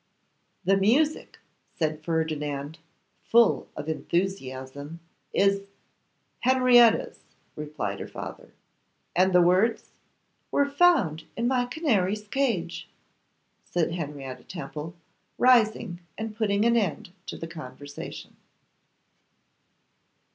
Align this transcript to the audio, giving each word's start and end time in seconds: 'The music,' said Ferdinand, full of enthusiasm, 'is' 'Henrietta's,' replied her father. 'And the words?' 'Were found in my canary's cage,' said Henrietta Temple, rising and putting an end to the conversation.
'The 0.63 0.77
music,' 0.77 1.37
said 1.75 2.03
Ferdinand, 2.03 2.79
full 3.21 3.67
of 3.77 3.87
enthusiasm, 3.87 4.99
'is' 5.31 5.61
'Henrietta's,' 6.39 7.19
replied 7.55 7.99
her 7.99 8.07
father. 8.07 8.51
'And 9.15 9.31
the 9.31 9.43
words?' 9.43 9.91
'Were 10.49 10.65
found 10.65 11.25
in 11.37 11.47
my 11.47 11.67
canary's 11.67 12.27
cage,' 12.27 12.89
said 13.63 13.91
Henrietta 13.93 14.43
Temple, 14.45 14.95
rising 15.37 15.99
and 16.17 16.35
putting 16.35 16.65
an 16.65 16.75
end 16.75 17.11
to 17.27 17.37
the 17.37 17.45
conversation. 17.45 18.37